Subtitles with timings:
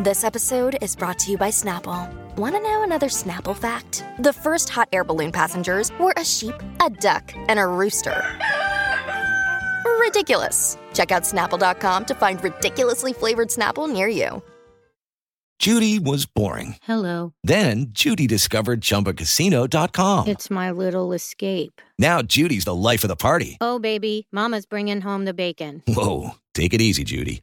[0.00, 2.08] This episode is brought to you by Snapple.
[2.36, 4.04] Want to know another Snapple fact?
[4.20, 8.22] The first hot air balloon passengers were a sheep, a duck, and a rooster.
[9.98, 10.78] Ridiculous.
[10.94, 14.40] Check out snapple.com to find ridiculously flavored Snapple near you.
[15.58, 16.76] Judy was boring.
[16.82, 17.32] Hello.
[17.42, 20.28] Then Judy discovered ChumbaCasino.com.
[20.28, 21.82] It's my little escape.
[21.98, 23.58] Now Judy's the life of the party.
[23.60, 25.82] Oh, baby, Mama's bringing home the bacon.
[25.88, 27.42] Whoa, take it easy, Judy.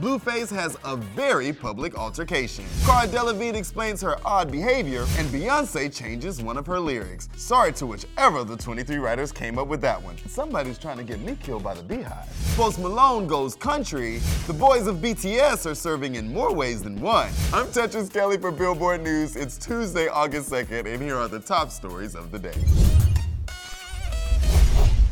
[0.00, 2.64] Blueface has a very public altercation.
[2.84, 7.28] Cara Delevingne explains her odd behavior, and Beyonce changes one of her lyrics.
[7.36, 10.18] Sorry to whichever of the 23 writers came up with that one.
[10.26, 12.56] Somebody's trying to get me killed by the BeyHive.
[12.56, 14.18] Post Malone goes country.
[14.48, 17.30] The boys of BTS are serving in more ways than one.
[17.52, 19.36] I'm Tetris Kelly for Billboard News.
[19.36, 22.64] It's Tuesday, August 2nd, and here are the top stories of the day.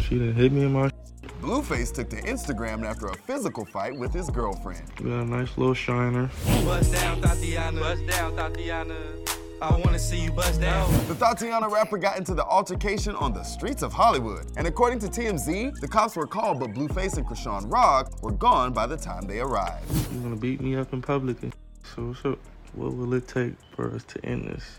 [0.00, 0.90] She done hit me in my.
[1.42, 4.84] Blueface took to Instagram after a physical fight with his girlfriend.
[5.00, 6.30] You got a nice little shiner.
[6.64, 7.80] Bust down, Tatiana.
[7.80, 8.96] Bust down, Tatiana.
[9.60, 10.88] I wanna see you bust down.
[11.08, 14.46] The Tatiana rapper got into the altercation on the streets of Hollywood.
[14.56, 18.72] And according to TMZ, the cops were called, but Blueface and Chrisean Rock were gone
[18.72, 19.90] by the time they arrived.
[20.12, 21.38] You're gonna beat me up in public?
[21.96, 22.38] So what's up?
[22.74, 24.78] What will it take for us to end this?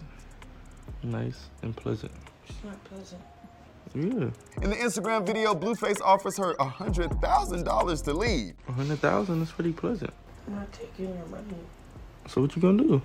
[1.04, 2.14] Nice and pleasant.
[2.48, 3.22] It's not pleasant.
[3.96, 4.30] Yeah.
[4.62, 8.54] In the Instagram video, Blueface offers her a $100,000 to leave.
[8.68, 10.12] A hundred thousand is pretty pleasant.
[10.48, 11.56] I'm not taking your money.
[12.28, 13.02] So what you gonna do?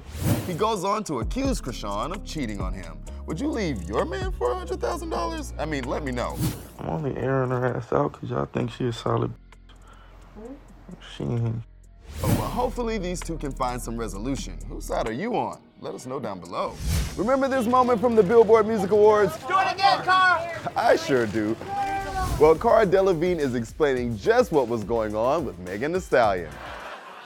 [0.47, 2.99] He goes on to accuse Chrisean of cheating on him.
[3.27, 5.53] Would you leave your man for a $100,000?
[5.59, 6.39] I mean, let me know.
[6.79, 9.33] I'm only airing her ass out because y'all think she a solid.
[10.35, 10.53] Hmm?
[11.17, 11.63] She ain't.
[12.23, 14.59] Oh, well, hopefully these two can find some resolution.
[14.69, 15.61] Whose side are you on?
[15.81, 16.75] Let us know down below.
[17.17, 19.37] Remember this moment from the Billboard Music Awards?
[19.47, 20.48] Do it again, Cara!
[20.77, 21.57] I sure do.
[22.41, 26.51] Well, Cara Delevingne is explaining just what was going on with Megan Thee Stallion.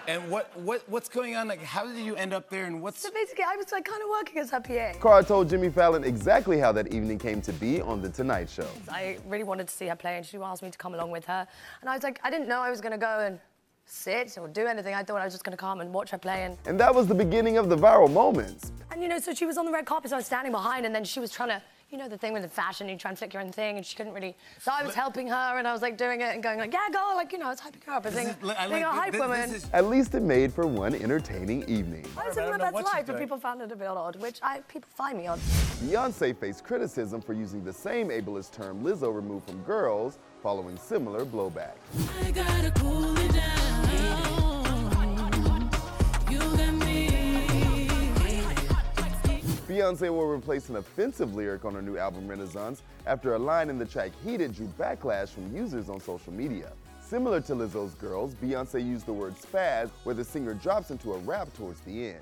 [0.09, 1.47] And what, what what's going on?
[1.47, 2.65] Like, how did you end up there?
[2.65, 4.99] And what's So basically, I was like kind of working as her PA.
[5.01, 8.67] Cara told Jimmy Fallon exactly how that evening came to be on The Tonight Show.
[8.91, 11.25] I really wanted to see her play, and she asked me to come along with
[11.27, 11.47] her.
[11.81, 13.39] And I was like, I didn't know I was going to go and
[13.85, 14.95] sit or do anything.
[14.95, 16.45] I thought I was just going to come and watch her play.
[16.45, 18.73] And, And that was the beginning of the viral moments.
[18.91, 20.85] and you know, so she was on the red carpet, so I was standing behind,
[20.85, 23.11] and then she was trying to, you know, the thing with the fashion, you try
[23.11, 24.35] and flick your own thing, and she couldn't really.
[24.61, 26.89] So I was helping her, and I was like doing it and going like, yeah,
[26.91, 28.91] go, like you know, I was hyping her up, as being, is- I being a
[28.91, 29.51] hype this- woman.
[29.53, 32.07] this is- At least it made for one entertaining evening.
[32.17, 33.89] I was I living don't my best what life, but people found it a bit
[33.89, 35.39] odd, which I people find me odd.
[35.85, 41.27] Beyonce faced criticism for using the same ableist term Lizzo removed from girls following similar
[41.27, 41.75] blowback.
[49.73, 53.79] Beyonce will replace an offensive lyric on her new album Renaissance after a line in
[53.79, 56.71] the track Heated drew backlash from users on social media.
[57.01, 61.19] Similar to Lizzo's Girls, Beyonce used the word spaz where the singer drops into a
[61.21, 62.21] rap towards the end.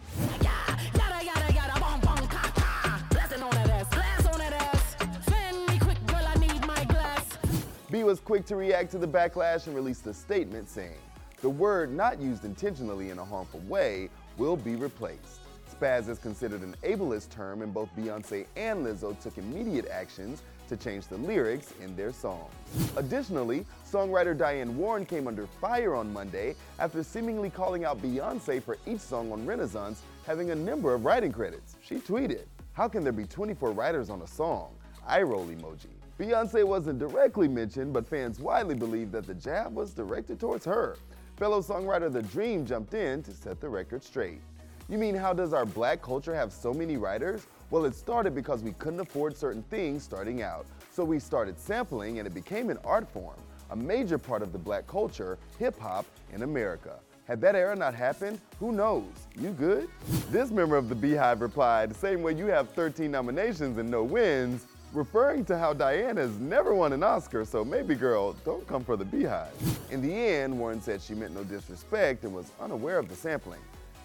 [7.91, 11.01] B was quick to react to the backlash and released a statement saying,
[11.41, 14.09] The word not used intentionally in a harmful way
[14.39, 15.40] will be replaced.
[15.81, 20.77] Spaz is considered an ableist term, and both Beyonce and Lizzo took immediate actions to
[20.77, 22.53] change the lyrics in their songs.
[22.97, 28.77] Additionally, songwriter Diane Warren came under fire on Monday after seemingly calling out Beyonce for
[28.87, 31.77] each song on Renaissance having a number of writing credits.
[31.83, 34.75] She tweeted, How can there be 24 writers on a song?
[35.07, 35.87] Eye roll emoji.
[36.19, 40.99] Beyonce wasn't directly mentioned, but fans widely believe that the jab was directed towards her.
[41.37, 44.43] Fellow songwriter The Dream jumped in to set the record straight.
[44.91, 47.47] You mean, how does our black culture have so many writers?
[47.71, 50.67] Well, it started because we couldn't afford certain things starting out.
[50.91, 53.39] So we started sampling and it became an art form,
[53.71, 56.99] a major part of the black culture, hip hop, in America.
[57.29, 59.05] Had that era not happened, who knows?
[59.39, 59.89] You good?
[60.33, 64.67] This member of the BeyHive replied, same way you have 13 nominations and no wins,
[64.93, 68.97] referring to how Diane has never won an Oscar, so maybe girl, don't come for
[68.97, 69.47] the BeyHive.
[69.93, 73.61] In the end, Warren said she meant no disrespect and was unaware of the sampling.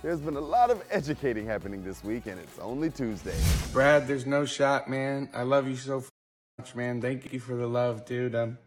[0.06, 3.34] There's been a lot of educating happening this week, and it's only Tuesday.
[3.74, 5.28] Brad, there's no shot, man.
[5.34, 6.12] I love you so f-
[6.60, 7.02] much, man.
[7.02, 8.36] Thank you for the love, dude.
[8.36, 8.60] Um,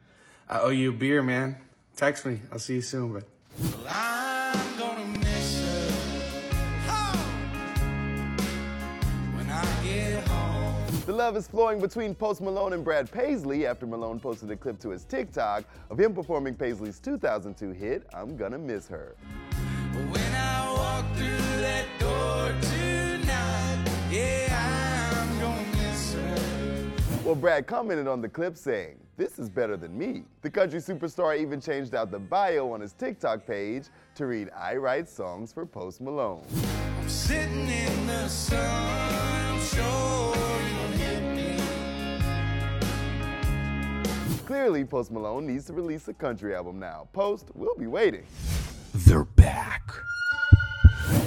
[0.49, 1.57] I owe you a beer, man.
[1.95, 2.41] Text me.
[2.51, 3.23] I'll see you soon, but.
[3.89, 5.61] I'm gonna miss
[6.89, 7.17] her.
[9.37, 11.03] When I get home.
[11.07, 14.81] The love is flowing between Post Malone and Brad Paisley after Malone posted a clip
[14.81, 19.15] to his TikTok of him performing Paisley's 2002 hit, I'm Gonna Miss Her.
[27.29, 30.23] Well, Brad commented on the clip saying, This is better than me.
[30.41, 34.77] The country superstar even changed out the bio on his TikTok page to read, I
[34.77, 36.43] write songs for Post Malone.
[36.99, 40.35] I'm sitting in the sun, sure
[40.71, 41.61] you'll hit me.
[44.47, 47.09] Clearly, Post Malone needs to release a country album now.
[47.13, 48.25] Post, we'll be waiting.
[48.95, 49.68] They're back.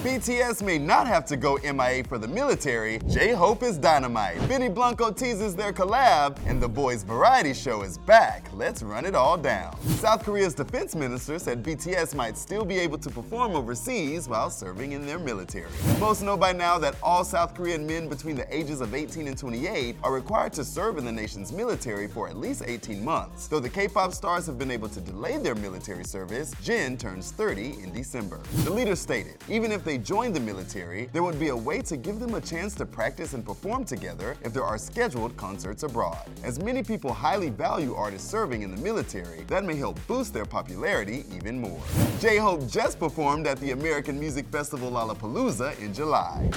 [0.02, 2.98] BTS may not have to go MIA for the military.
[3.08, 4.40] J-Hope is dynamite.
[4.50, 8.48] Benny Blanco teases their collab, and the boys' variety show is back.
[8.52, 9.80] Let's run it all down.
[10.00, 14.94] South Korea's defense minister said BTS might still be able to perform overseas while serving
[14.94, 15.70] in their military.
[16.00, 19.38] Most know by now that all South Korean men between the ages of 18 and
[19.38, 23.48] 28 are required to serve in the nation's military for at least 18 months.
[23.48, 27.84] Though the K-pop stars have been able to delay their military service, Jin turns 30
[27.84, 28.40] in December.
[28.64, 31.98] The leader stated, even if they join the military, there would be a way to
[31.98, 36.20] give them a chance to practice and perform together if there are scheduled concerts abroad.
[36.44, 40.46] As many people highly value artists serving in the military, that may help boost their
[40.46, 41.82] popularity even more.
[42.20, 46.50] J-Hope just performed at the American Music Festival Lollapalooza in July.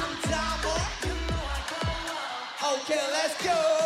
[2.63, 3.84] Okay, let's go.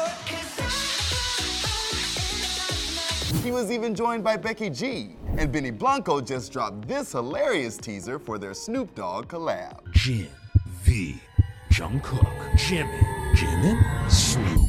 [3.49, 5.17] He was even joined by Becky G.
[5.39, 9.91] And Benny Blanco just dropped this hilarious teaser for their Snoop Dogg collab.
[9.93, 10.29] Jin,
[10.83, 11.19] V,
[11.73, 14.69] Jungkook, Jimin, Jimin, Snoop.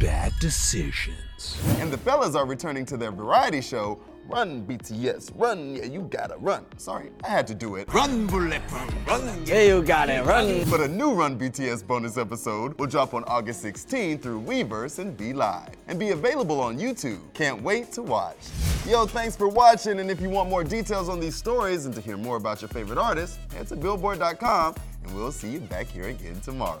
[0.00, 1.60] Bad decisions.
[1.78, 6.36] And the fellas are returning to their variety show, Run BTS, Run, yeah, you gotta
[6.38, 6.64] run.
[6.78, 7.92] Sorry, I had to do it.
[7.92, 9.46] Run, bulletproof, run.
[9.46, 10.68] Yeah, you got it, run.
[10.68, 15.16] But a new Run BTS bonus episode will drop on August 16 through Weverse and
[15.16, 17.20] V Live and be available on YouTube.
[17.34, 18.36] Can't wait to watch.
[18.86, 22.00] Yo, thanks for watching, and if you want more details on these stories and to
[22.00, 24.74] hear more about your favorite artists, head to billboard.com
[25.04, 26.80] and we'll see you back here again tomorrow.